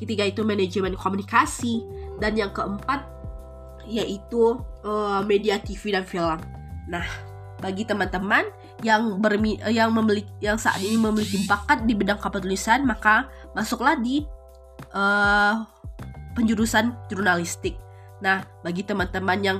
ketiga 0.00 0.26
itu 0.26 0.40
manajemen 0.42 0.96
komunikasi, 0.96 1.84
dan 2.18 2.34
yang 2.34 2.50
keempat 2.50 3.04
yaitu 3.90 4.60
uh, 4.86 5.20
media 5.26 5.58
TV 5.58 5.90
dan 5.92 6.06
film. 6.06 6.38
Nah, 6.86 7.04
bagi 7.58 7.84
teman-teman 7.84 8.48
yang 8.80 9.20
bermi 9.20 9.60
yang 9.68 9.92
memiliki 9.92 10.30
yang 10.40 10.56
saat 10.56 10.80
ini 10.80 10.96
memiliki 10.96 11.44
bakat 11.44 11.84
di 11.84 11.92
bidang 11.92 12.16
kepenulisan, 12.16 12.86
maka 12.86 13.28
masuklah 13.52 13.98
di 13.98 14.24
uh, 14.94 15.66
penjurusan 16.38 16.96
jurnalistik. 17.12 17.76
Nah, 18.24 18.44
bagi 18.64 18.84
teman-teman 18.84 19.38
yang 19.40 19.58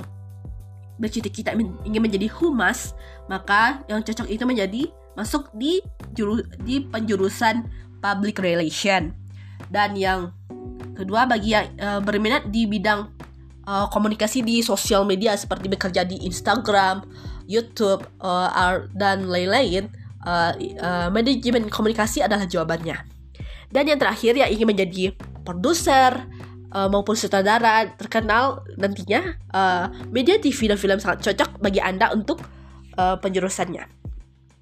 bercita-cita 1.01 1.53
ingin 1.85 2.01
menjadi 2.01 2.29
humas, 2.41 2.93
maka 3.25 3.81
yang 3.89 4.05
cocok 4.05 4.29
itu 4.29 4.43
menjadi 4.45 4.81
masuk 5.15 5.51
di 5.55 5.83
juru, 6.15 6.41
di 6.63 6.83
penjurusan 6.85 7.67
public 7.99 8.39
relation. 8.41 9.13
Dan 9.71 9.95
yang 9.95 10.35
kedua 10.95 11.27
bagi 11.29 11.55
yang 11.55 11.71
uh, 11.79 12.01
berminat 12.03 12.49
di 12.51 12.67
bidang 12.67 13.07
uh, 13.65 13.87
komunikasi 13.89 14.43
di 14.43 14.59
sosial 14.59 15.07
media 15.07 15.35
seperti 15.37 15.71
bekerja 15.71 16.03
di 16.03 16.19
Instagram, 16.27 17.05
YouTube, 17.47 18.03
uh, 18.23 18.83
dan 18.95 19.27
lain-lain, 19.27 19.91
uh, 20.25 20.53
uh, 20.81 21.07
manajemen 21.13 21.67
komunikasi 21.67 22.23
adalah 22.25 22.45
jawabannya. 22.45 22.97
Dan 23.71 23.87
yang 23.87 23.99
terakhir 23.99 24.35
yang 24.35 24.51
ingin 24.51 24.67
menjadi 24.67 25.03
produser 25.47 26.27
uh, 26.75 26.87
maupun 26.91 27.15
sutradara 27.15 27.87
terkenal 27.95 28.63
nantinya, 28.75 29.39
uh, 29.55 29.87
media 30.11 30.39
TV 30.39 30.67
dan 30.67 30.77
film 30.79 30.99
sangat 30.99 31.31
cocok 31.31 31.63
bagi 31.63 31.79
anda 31.79 32.11
untuk 32.11 32.43
uh, 32.99 33.15
penjurusannya. 33.19 33.87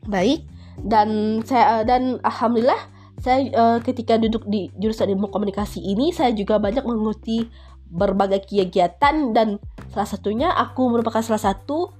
Baik, 0.09 0.49
dan 0.81 1.39
saya 1.45 1.81
uh, 1.81 1.83
dan 1.85 2.17
alhamdulillah 2.25 2.81
saya 3.19 3.51
uh, 3.53 3.77
ketika 3.83 4.15
duduk 4.15 4.47
di 4.47 4.71
jurusan 4.79 5.11
ilmu 5.11 5.29
komunikasi 5.29 5.83
ini 5.83 6.15
saya 6.15 6.31
juga 6.31 6.57
banyak 6.57 6.81
mengikuti 6.87 7.45
berbagai 7.91 8.47
kegiatan 8.47 9.35
dan 9.35 9.59
salah 9.91 10.07
satunya 10.07 10.49
aku 10.55 10.87
merupakan 10.87 11.19
salah 11.19 11.41
satu 11.41 11.91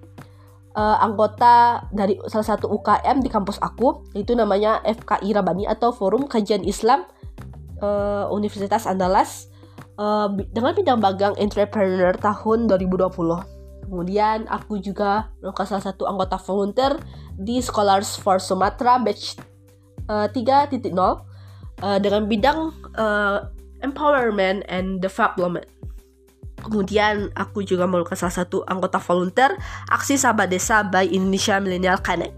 uh, 0.79 0.97
anggota 1.03 1.85
dari 1.91 2.15
salah 2.31 2.55
satu 2.55 2.71
UKM 2.71 3.19
di 3.19 3.29
kampus 3.29 3.59
aku 3.59 4.07
itu 4.15 4.31
namanya 4.31 4.79
FKI 4.85 5.35
Rabani 5.35 5.67
atau 5.67 5.91
Forum 5.91 6.29
Kajian 6.29 6.63
Islam 6.63 7.03
uh, 7.83 8.31
Universitas 8.31 8.87
Andalas 8.87 9.51
uh, 9.99 10.31
dengan 10.55 10.71
bidang 10.71 10.99
magang 11.03 11.35
entrepreneur 11.35 12.15
tahun 12.15 12.71
2020. 12.71 13.58
Kemudian 13.89 14.45
aku 14.45 14.77
juga 14.77 15.33
merupakan 15.41 15.65
salah 15.65 15.85
satu 15.89 16.05
anggota 16.05 16.37
volunteer 16.37 17.01
di 17.33 17.57
Scholars 17.57 18.21
for 18.21 18.37
Sumatra 18.37 19.01
batch 19.01 19.41
uh, 20.05 20.29
3.0 20.29 20.93
uh, 20.93 21.17
dengan 21.97 22.29
bidang 22.29 22.69
uh, 22.93 23.49
empowerment 23.81 24.61
and 24.69 25.01
development. 25.01 25.65
Kemudian 26.59 27.33
aku 27.33 27.65
juga 27.65 27.87
merupakan 27.89 28.19
salah 28.19 28.45
satu 28.45 28.61
anggota 28.67 28.99
volunteer 28.99 29.55
Aksi 29.89 30.19
Sahabat 30.19 30.51
Desa 30.51 30.85
by 30.85 31.07
Indonesia 31.07 31.57
Millennial 31.57 31.97
Connect 32.03 32.35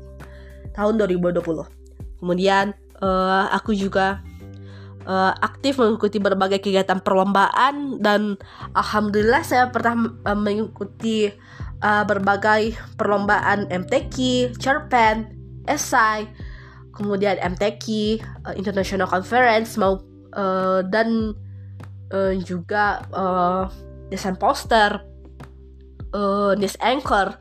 tahun 0.78 1.02
2020. 1.04 1.42
Kemudian 2.22 2.72
uh, 3.02 3.50
aku 3.52 3.74
juga 3.74 4.22
uh, 5.06 5.34
aktif 5.42 5.78
mengikuti 5.78 6.18
berbagai 6.22 6.62
kegiatan 6.62 7.02
perlombaan 7.02 8.02
dan 8.02 8.38
alhamdulillah 8.76 9.44
saya 9.46 9.70
pernah 9.70 10.12
uh, 10.26 10.38
mengikuti 10.38 11.30
uh, 11.82 12.04
berbagai 12.06 12.78
perlombaan 12.96 13.68
MTQ, 13.70 14.16
Cerpen, 14.58 15.32
esai, 15.66 16.30
kemudian 16.94 17.38
MTQ, 17.42 17.86
uh, 18.46 18.54
International 18.58 19.10
Conference 19.10 19.76
mau 19.76 20.02
uh, 20.38 20.82
dan 20.86 21.34
uh, 22.14 22.34
juga 22.42 23.06
uh, 23.12 23.66
desain 24.12 24.36
poster, 24.36 25.02
uh, 26.14 26.54
news 26.56 26.78
anchor, 26.84 27.36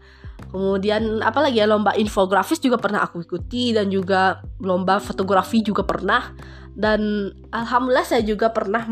kemudian 0.51 1.23
apalagi 1.23 1.63
ya 1.63 1.67
lomba 1.71 1.95
infografis 1.95 2.59
juga 2.59 2.77
pernah 2.77 3.07
aku 3.07 3.23
ikuti 3.23 3.73
dan 3.73 3.89
juga 3.89 4.43
lomba 4.59 4.99
fotografi 4.99 5.63
juga 5.63 5.87
pernah. 5.87 6.35
Dan 6.75 7.31
alhamdulillah 7.55 8.07
saya 8.07 8.23
juga 8.23 8.51
pernah 8.51 8.85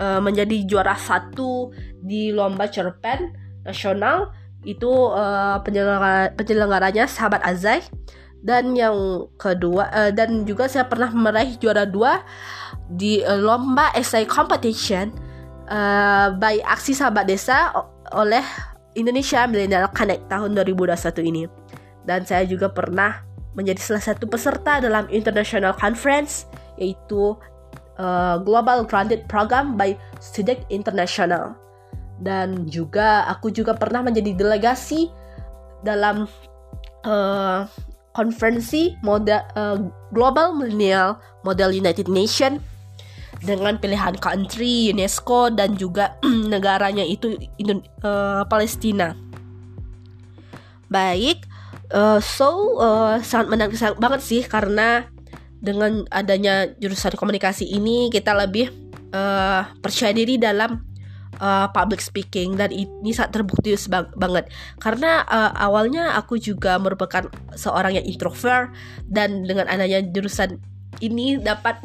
uh, 0.00 0.20
menjadi 0.20 0.64
juara 0.64 0.96
satu 0.96 1.70
di 2.00 2.32
lomba 2.32 2.66
cerpen 2.68 3.36
nasional. 3.62 4.32
Itu 4.64 5.12
uh, 5.12 5.60
penyelenggara, 5.60 6.32
penyelenggaranya 6.34 7.04
sahabat 7.04 7.44
Azai. 7.44 7.84
Dan 8.44 8.76
yang 8.76 9.28
kedua 9.40 9.88
uh, 9.88 10.12
dan 10.12 10.44
juga 10.44 10.68
saya 10.68 10.84
pernah 10.84 11.08
meraih 11.08 11.56
juara 11.56 11.88
dua 11.88 12.20
di 12.92 13.24
uh, 13.24 13.40
lomba 13.40 13.88
essay 13.96 14.28
competition 14.28 15.08
uh, 15.72 16.28
by 16.36 16.60
Aksi 16.68 16.92
Sahabat 16.92 17.24
Desa 17.24 17.72
oleh 18.12 18.44
Indonesia 18.94 19.46
Millennial 19.46 19.90
Connect 19.90 20.26
tahun 20.30 20.54
2021 20.58 21.30
ini. 21.30 21.44
Dan 22.04 22.26
saya 22.26 22.44
juga 22.44 22.70
pernah 22.70 23.24
menjadi 23.54 23.80
salah 23.80 24.04
satu 24.14 24.26
peserta 24.26 24.82
dalam 24.82 25.06
International 25.08 25.72
Conference 25.74 26.46
yaitu 26.76 27.38
uh, 27.98 28.36
Global 28.42 28.82
Granted 28.86 29.26
Program 29.30 29.78
by 29.78 29.94
Student 30.18 30.62
International. 30.70 31.54
Dan 32.22 32.66
juga 32.70 33.26
aku 33.26 33.50
juga 33.50 33.74
pernah 33.74 34.02
menjadi 34.02 34.34
delegasi 34.34 35.10
dalam 35.82 36.30
uh, 37.06 37.66
konferensi 38.14 38.94
model 39.02 39.42
uh, 39.58 39.78
Global 40.14 40.54
Millennial 40.54 41.18
Model 41.42 41.74
United 41.74 42.06
Nation 42.06 42.62
dengan 43.44 43.76
pilihan 43.76 44.16
country 44.16 44.90
UNESCO 44.90 45.52
dan 45.52 45.76
juga 45.76 46.16
negaranya 46.52 47.04
itu 47.04 47.36
uh, 48.00 48.42
Palestina. 48.48 49.12
Baik, 50.88 51.44
uh, 51.92 52.18
so 52.20 52.80
uh, 52.80 53.20
sangat 53.20 53.46
menarik 53.52 53.76
sangat 53.76 54.00
banget 54.00 54.20
sih 54.24 54.42
karena 54.44 55.08
dengan 55.64 56.04
adanya 56.12 56.68
jurusan 56.76 57.16
komunikasi 57.16 57.64
ini 57.64 58.12
kita 58.12 58.36
lebih 58.36 58.68
uh, 59.16 59.64
percaya 59.80 60.12
diri 60.12 60.36
dalam 60.36 60.84
uh, 61.40 61.72
public 61.72 62.04
speaking 62.04 62.60
dan 62.60 62.68
ini 62.68 63.16
sangat 63.16 63.40
terbukti 63.40 63.72
banget 64.14 64.52
karena 64.76 65.24
uh, 65.24 65.56
awalnya 65.56 66.20
aku 66.20 66.36
juga 66.36 66.76
merupakan 66.76 67.26
seorang 67.56 67.96
yang 67.96 68.06
introvert 68.06 68.70
dan 69.08 69.48
dengan 69.48 69.64
adanya 69.72 70.04
jurusan 70.04 70.60
ini 71.00 71.40
dapat 71.40 71.80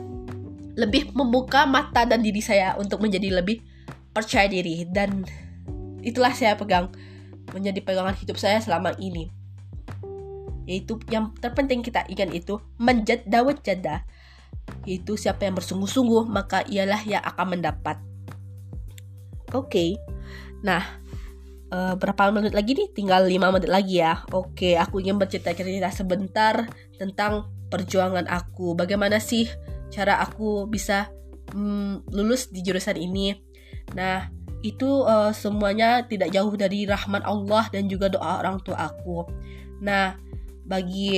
lebih 0.80 1.12
membuka 1.12 1.68
mata 1.68 2.08
dan 2.08 2.24
diri 2.24 2.40
saya 2.40 2.80
untuk 2.80 3.04
menjadi 3.04 3.44
lebih 3.44 3.60
percaya 4.16 4.48
diri. 4.48 4.88
Dan 4.88 5.28
itulah 6.00 6.32
saya 6.32 6.56
pegang 6.56 6.88
menjadi 7.52 7.84
pegangan 7.84 8.16
hidup 8.16 8.40
saya 8.40 8.64
selama 8.64 8.96
ini. 8.98 9.28
yaitu 10.70 11.02
yang 11.10 11.34
terpenting 11.42 11.82
kita 11.82 12.06
ingat 12.06 12.30
itu 12.30 12.62
menjad 12.78 13.26
dawat 13.26 13.58
jada 13.66 14.06
yaitu 14.86 15.18
siapa 15.18 15.50
yang 15.50 15.58
bersungguh-sungguh 15.58 16.30
maka 16.30 16.62
ialah 16.70 17.02
yang 17.10 17.26
akan 17.26 17.58
mendapat. 17.58 17.98
Oke. 19.50 19.66
Okay. 19.66 19.90
nah 20.62 20.86
uh, 21.74 21.98
berapa 21.98 22.30
menit 22.30 22.54
lagi 22.54 22.78
nih? 22.78 22.94
Tinggal 22.94 23.26
5 23.26 23.56
menit 23.58 23.70
lagi 23.74 23.98
ya. 23.98 24.22
Oke 24.30 24.54
okay, 24.54 24.74
aku 24.78 25.02
ingin 25.02 25.18
bercerita-cerita 25.18 25.90
sebentar 25.90 26.70
tentang 27.02 27.50
perjuangan 27.74 28.30
aku. 28.30 28.78
Bagaimana 28.78 29.18
sih 29.18 29.50
cara 29.90 30.22
aku 30.22 30.70
bisa 30.70 31.10
mm, 31.54 32.14
lulus 32.14 32.50
di 32.54 32.62
jurusan 32.62 32.98
ini 32.98 33.34
nah 33.98 34.30
itu 34.60 35.08
uh, 35.08 35.32
semuanya 35.32 36.04
tidak 36.04 36.36
jauh 36.36 36.52
dari 36.60 36.84
rahmat 36.84 37.24
Allah 37.24 37.72
dan 37.72 37.88
juga 37.88 38.12
doa 38.12 38.44
orang 38.44 38.60
tua 38.60 38.92
aku. 38.92 39.24
Nah, 39.80 40.20
bagi 40.68 41.16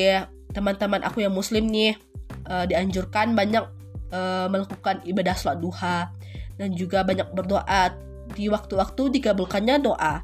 teman-teman 0.54 1.02
aku 1.02 1.26
yang 1.26 1.34
muslim 1.34 1.66
nih 1.66 1.98
uh, 2.46 2.70
dianjurkan 2.70 3.34
banyak 3.34 3.66
uh, 4.14 4.46
melakukan 4.46 5.02
ibadah 5.10 5.34
sholat 5.34 5.58
duha 5.58 5.98
dan 6.62 6.78
juga 6.78 7.02
banyak 7.02 7.34
berdoa 7.34 7.98
di 8.38 8.46
waktu-waktu 8.46 9.18
dikabulkannya 9.18 9.82
doa. 9.82 10.22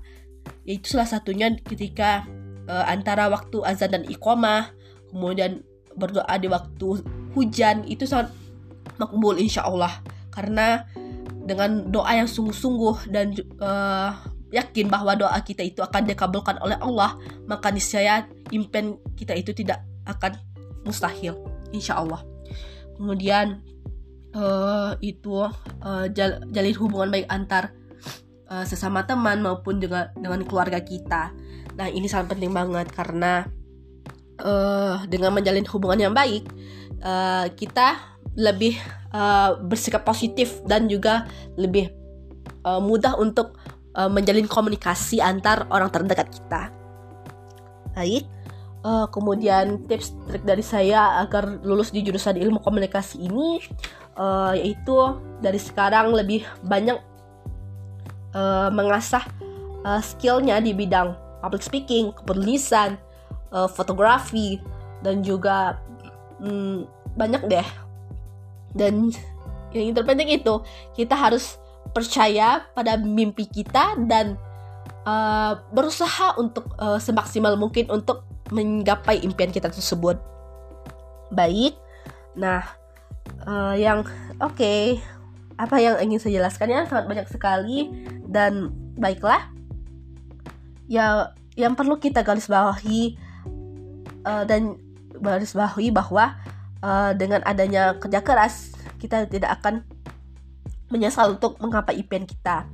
Yaitu 0.69 0.93
salah 0.93 1.09
satunya 1.09 1.49
ketika 1.57 2.21
uh, 2.69 2.85
antara 2.85 3.33
waktu 3.33 3.65
azan 3.65 3.97
dan 3.97 4.03
iqamah, 4.05 4.77
kemudian 5.09 5.65
berdoa 5.97 6.37
di 6.37 6.45
waktu 6.45 7.01
hujan 7.37 7.85
itu 7.85 8.09
sangat 8.09 8.33
makbul 8.97 9.37
insya 9.37 9.69
Allah 9.69 9.93
karena 10.33 10.89
dengan 11.45 11.87
doa 11.93 12.11
yang 12.17 12.27
sungguh-sungguh 12.27 13.13
dan 13.13 13.31
uh, 13.61 14.11
yakin 14.51 14.91
bahwa 14.91 15.15
doa 15.15 15.39
kita 15.43 15.63
itu 15.63 15.79
akan 15.79 16.07
dikabulkan 16.07 16.59
oleh 16.59 16.75
Allah, 16.79 17.15
maka 17.47 17.71
niscaya 17.71 18.27
impian 18.51 18.99
kita 19.15 19.35
itu 19.35 19.55
tidak 19.55 19.83
akan 20.07 20.35
mustahil, 20.83 21.39
insya 21.71 21.99
Allah. 21.99 22.23
Kemudian 22.99 23.63
uh, 24.35 24.95
itu 24.99 25.47
uh, 25.83 26.05
jal 26.11 26.43
jalin 26.51 26.75
hubungan 26.79 27.09
baik 27.15 27.27
antar 27.27 27.75
uh, 28.51 28.63
sesama 28.63 29.03
teman 29.03 29.43
maupun 29.43 29.79
dengan 29.79 30.11
dengan 30.15 30.43
keluarga 30.43 30.79
kita. 30.79 31.31
Nah 31.75 31.87
ini 31.91 32.07
sangat 32.07 32.35
penting 32.35 32.51
banget 32.55 32.87
karena 32.91 33.47
uh, 34.41 35.03
dengan 35.11 35.35
menjalin 35.35 35.67
hubungan 35.67 36.09
yang 36.09 36.15
baik, 36.15 36.47
uh, 37.03 37.45
kita 37.53 38.17
lebih 38.37 38.77
uh, 39.11 39.57
bersikap 39.65 40.05
positif 40.05 40.61
dan 40.69 40.85
juga 40.85 41.25
lebih 41.57 41.89
uh, 42.63 42.77
mudah 42.77 43.17
untuk 43.17 43.57
uh, 43.97 44.09
menjalin 44.09 44.45
komunikasi 44.45 45.17
antar 45.19 45.65
orang 45.73 45.89
terdekat 45.89 46.29
kita. 46.29 46.69
Baik. 47.97 48.29
Uh, 48.85 49.09
kemudian 49.09 49.83
tips 49.89 50.13
trik 50.29 50.45
dari 50.45 50.61
saya 50.61 51.19
agar 51.25 51.59
lulus 51.65 51.89
di 51.91 52.05
jurusan 52.05 52.37
ilmu 52.37 52.61
komunikasi 52.61 53.25
ini 53.25 53.59
uh, 54.15 54.53
yaitu 54.53 54.95
dari 55.41 55.57
sekarang 55.59 56.13
lebih 56.13 56.45
banyak 56.61 56.95
uh, 58.37 58.69
mengasah 58.69 59.25
uh, 59.81 59.99
skillnya 59.99 60.61
di 60.61 60.77
bidang 60.77 61.17
public 61.41 61.65
speaking, 61.65 62.13
penulisan, 62.23 62.95
uh, 63.53 63.69
fotografi 63.69 64.61
dan 65.05 65.21
juga 65.21 65.77
um, 66.41 66.85
banyak 67.15 67.43
deh. 67.47 67.67
Dan 68.75 69.09
yang 69.73 69.95
terpenting 69.95 70.31
itu 70.31 70.61
kita 70.95 71.13
harus 71.13 71.57
percaya 71.91 72.67
pada 72.75 72.99
mimpi 72.99 73.47
kita 73.47 73.95
dan 74.05 74.35
uh, 75.07 75.59
berusaha 75.71 76.35
untuk 76.37 76.71
uh, 76.77 76.99
semaksimal 76.99 77.55
mungkin 77.55 77.87
untuk 77.89 78.27
menggapai 78.51 79.23
impian 79.23 79.51
kita 79.51 79.71
tersebut. 79.71 80.19
Baik, 81.31 81.75
nah 82.35 82.63
uh, 83.43 83.75
yang 83.75 84.07
oke, 84.39 84.55
okay, 84.55 85.03
apa 85.57 85.81
yang 85.81 85.97
ingin 85.99 86.21
saya 86.21 86.39
jelaskan 86.39 86.69
ya? 86.69 86.81
Sangat 86.85 87.05
banyak 87.09 87.27
sekali. 87.27 87.91
Dan 88.29 88.71
baiklah. 88.95 89.49
Ya, 90.87 91.33
yang 91.57 91.73
perlu 91.75 91.99
kita 91.99 92.23
garis 92.23 92.47
bawahi 92.47 93.17
uh, 94.23 94.45
dan 94.47 94.79
garis 95.19 95.53
bawahi 95.53 95.91
bahwa 95.91 96.37
uh, 96.81 97.11
dengan 97.13 97.41
adanya 97.43 97.97
kerja 97.97 98.21
keras 98.21 98.73
kita 98.97 99.29
tidak 99.29 99.61
akan 99.61 99.85
menyesal 100.89 101.35
untuk 101.35 101.59
menggapai 101.59 101.99
impian 101.99 102.23
kita. 102.23 102.65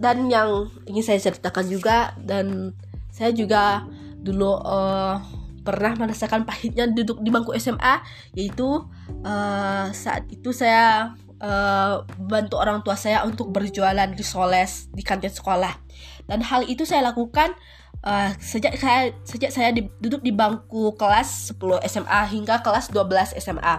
Dan 0.00 0.32
yang 0.32 0.72
ingin 0.88 1.04
saya 1.04 1.20
ceritakan 1.20 1.68
juga 1.68 2.16
dan 2.24 2.72
saya 3.12 3.30
juga 3.36 3.84
dulu 4.20 4.56
uh, 4.64 5.20
pernah 5.60 5.92
merasakan 5.92 6.48
pahitnya 6.48 6.88
duduk 6.88 7.20
di 7.20 7.28
bangku 7.28 7.52
SMA 7.60 8.00
yaitu 8.32 8.80
uh, 9.22 9.86
saat 9.92 10.24
itu 10.32 10.56
saya 10.56 11.12
uh, 11.40 12.04
bantu 12.16 12.56
orang 12.56 12.80
tua 12.80 12.96
saya 12.96 13.24
untuk 13.28 13.52
berjualan 13.52 14.08
risoles 14.16 14.88
di 14.92 15.04
kantin 15.04 15.32
sekolah. 15.32 15.76
Dan 16.24 16.40
hal 16.46 16.64
itu 16.64 16.88
saya 16.88 17.12
lakukan 17.12 17.52
uh, 18.04 18.30
sejak 18.40 18.76
saya 18.76 19.12
sejak 19.24 19.50
saya 19.52 19.70
di, 19.72 19.88
duduk 20.00 20.24
di 20.24 20.32
bangku 20.32 20.96
kelas 20.96 21.52
10 21.56 21.84
SMA 21.88 22.20
hingga 22.32 22.64
kelas 22.64 22.92
12 22.92 23.36
SMA. 23.40 23.76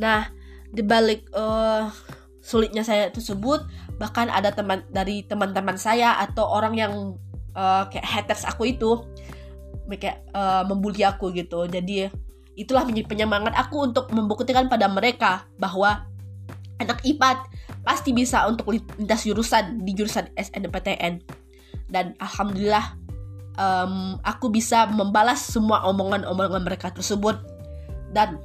Nah, 0.00 0.32
di 0.70 0.82
balik 0.84 1.28
uh, 1.36 1.90
sulitnya 2.40 2.86
saya 2.86 3.12
tersebut, 3.12 3.64
bahkan 4.00 4.32
ada 4.32 4.52
teman 4.54 4.84
dari 4.88 5.24
teman-teman 5.28 5.76
saya 5.76 6.16
atau 6.20 6.48
orang 6.48 6.74
yang 6.76 6.92
uh, 7.54 7.84
kayak 7.92 8.06
haters 8.06 8.48
aku 8.48 8.72
itu 8.72 9.04
kayak 9.90 10.22
uh, 10.32 10.62
membuli 10.64 11.02
aku 11.02 11.34
gitu. 11.34 11.66
Jadi 11.66 12.08
itulah 12.54 12.84
menjadi 12.86 13.08
penyemangat 13.10 13.54
aku 13.56 13.90
untuk 13.90 14.08
membuktikan 14.12 14.70
pada 14.70 14.86
mereka 14.86 15.48
bahwa 15.58 16.06
anak 16.80 17.02
IPAT 17.04 17.38
pasti 17.84 18.14
bisa 18.16 18.44
untuk 18.48 18.72
lintas 18.72 19.24
jurusan 19.26 19.82
di 19.84 19.92
jurusan 19.92 20.32
SNMPTN. 20.36 21.20
Dan 21.90 22.14
alhamdulillah 22.22 22.99
um, 23.56 24.18
aku 24.22 24.52
bisa 24.52 24.86
membalas 24.90 25.42
semua 25.42 25.82
omongan-omongan 25.88 26.62
mereka 26.62 26.92
tersebut. 26.92 27.38
Dan 28.10 28.38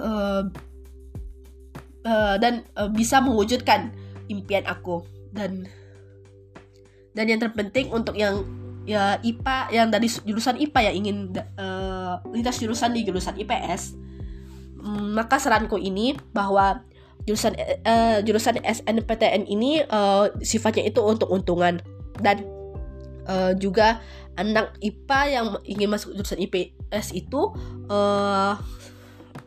uh, 0.00 0.48
uh, 2.04 2.36
dan 2.40 2.64
uh, 2.76 2.88
bisa 2.88 3.20
mewujudkan 3.20 3.92
impian 4.28 4.64
aku. 4.66 5.04
Dan 5.32 5.68
dan 7.16 7.24
yang 7.32 7.40
terpenting 7.40 7.88
untuk 7.92 8.16
yang 8.16 8.44
ya 8.86 9.18
IPA 9.24 9.58
yang 9.74 9.88
dari 9.90 10.06
jurusan 10.06 10.60
IPA 10.62 10.80
yang 10.92 10.96
ingin 11.02 11.16
uh, 11.58 12.22
lintas 12.30 12.62
jurusan 12.62 12.94
di 12.94 13.02
jurusan 13.02 13.34
IPS 13.34 13.98
um, 14.86 15.18
maka 15.18 15.42
saranku 15.42 15.74
ini 15.76 16.14
bahwa 16.30 16.86
jurusan 17.26 17.58
uh, 17.82 18.22
jurusan 18.22 18.62
SNPTN 18.62 19.50
ini 19.50 19.82
uh, 19.90 20.30
sifatnya 20.38 20.86
itu 20.86 21.02
untuk 21.02 21.26
untungan 21.34 21.82
dan 22.22 22.46
uh, 23.26 23.50
juga 23.58 23.98
anak 24.36 24.76
IPA 24.84 25.20
yang 25.32 25.46
ingin 25.64 25.88
masuk 25.90 26.12
jurusan 26.16 26.40
IPS 26.40 27.16
itu 27.16 27.52
uh, 27.88 28.54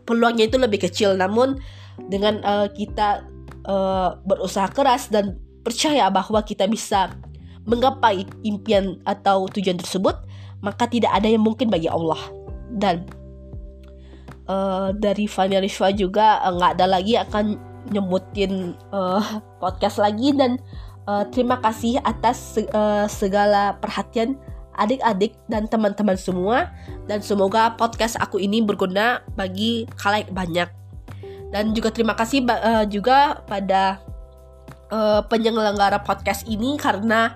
peluangnya 0.06 0.50
itu 0.50 0.58
lebih 0.58 0.86
kecil. 0.90 1.14
Namun 1.16 1.62
dengan 2.10 2.42
uh, 2.42 2.68
kita 2.74 3.26
uh, 3.70 4.18
berusaha 4.26 4.70
keras 4.74 5.14
dan 5.14 5.38
percaya 5.62 6.10
bahwa 6.10 6.42
kita 6.42 6.66
bisa 6.66 7.14
menggapai 7.70 8.26
impian 8.42 8.98
atau 9.06 9.46
tujuan 9.54 9.78
tersebut 9.78 10.18
maka 10.60 10.90
tidak 10.90 11.14
ada 11.14 11.28
yang 11.30 11.44
mungkin 11.44 11.72
bagi 11.72 11.88
Allah. 11.88 12.20
Dan 12.70 13.08
uh, 14.50 14.92
dari 14.96 15.30
Fania 15.30 15.64
Rishwa 15.64 15.94
juga 15.94 16.42
nggak 16.44 16.72
uh, 16.72 16.76
ada 16.76 16.86
lagi 16.90 17.16
akan 17.16 17.56
nyebutin 17.94 18.76
uh, 18.92 19.24
podcast 19.62 20.02
lagi. 20.02 20.36
Dan 20.36 20.60
uh, 21.08 21.24
terima 21.32 21.62
kasih 21.64 22.02
atas 22.04 22.60
uh, 22.76 23.08
segala 23.08 23.80
perhatian 23.80 24.36
adik-adik 24.80 25.36
dan 25.52 25.68
teman-teman 25.68 26.16
semua 26.16 26.72
dan 27.06 27.20
semoga 27.20 27.76
podcast 27.76 28.16
aku 28.18 28.40
ini 28.40 28.64
berguna 28.64 29.20
bagi 29.36 29.84
kalian 30.00 30.32
banyak 30.32 30.70
dan 31.52 31.74
juga 31.74 31.90
terima 31.92 32.14
kasih 32.16 32.46
uh, 32.46 32.86
juga 32.88 33.42
pada 33.50 34.00
uh, 34.94 35.22
penyelenggara 35.26 36.02
podcast 36.06 36.46
ini 36.46 36.78
karena 36.78 37.34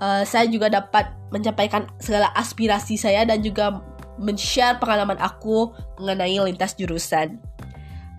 uh, 0.00 0.24
saya 0.24 0.48
juga 0.48 0.72
dapat 0.72 1.12
menyampaikan 1.30 1.86
segala 2.00 2.32
aspirasi 2.34 2.96
saya 2.96 3.22
dan 3.28 3.44
juga 3.44 3.78
men-share 4.20 4.76
pengalaman 4.76 5.16
aku 5.16 5.72
mengenai 5.96 6.36
lintas 6.36 6.76
jurusan. 6.76 7.40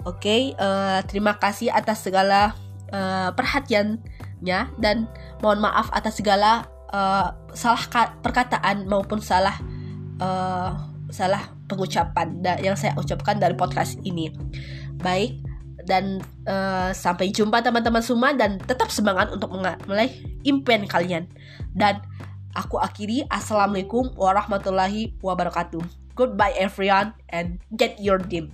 Oke, 0.02 0.18
okay, 0.18 0.42
uh, 0.58 1.06
terima 1.06 1.38
kasih 1.38 1.70
atas 1.70 2.02
segala 2.02 2.58
uh, 2.90 3.30
perhatian 3.38 4.02
ya 4.42 4.66
dan 4.82 5.06
mohon 5.46 5.62
maaf 5.62 5.94
atas 5.94 6.18
segala 6.18 6.66
uh, 6.92 7.34
salah 7.56 7.84
perkataan 8.22 8.86
maupun 8.88 9.20
salah 9.24 9.56
uh, 10.20 10.76
salah 11.12 11.44
pengucapan 11.68 12.40
yang 12.64 12.76
saya 12.76 12.96
ucapkan 12.96 13.40
dari 13.40 13.56
podcast 13.56 14.00
ini. 14.04 14.32
Baik 15.00 15.40
dan 15.88 16.22
uh, 16.46 16.94
sampai 16.94 17.34
jumpa 17.34 17.64
teman-teman 17.66 18.04
semua 18.06 18.32
dan 18.38 18.62
tetap 18.62 18.94
semangat 18.94 19.34
untuk 19.34 19.52
mulai 19.88 20.12
impian 20.46 20.86
kalian. 20.86 21.26
Dan 21.74 22.00
aku 22.54 22.78
akhiri 22.78 23.26
assalamualaikum 23.32 24.14
warahmatullahi 24.16 25.16
wabarakatuh. 25.24 25.82
Goodbye 26.14 26.54
everyone 26.60 27.16
and 27.32 27.58
get 27.80 27.98
your 27.98 28.20
dim. 28.20 28.52